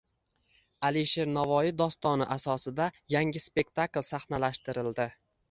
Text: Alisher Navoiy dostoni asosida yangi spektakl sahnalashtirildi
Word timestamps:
Alisher 0.87 1.29
Navoiy 1.33 1.69
dostoni 1.81 2.27
asosida 2.37 2.89
yangi 3.17 3.43
spektakl 3.45 4.09
sahnalashtirildi 4.11 5.09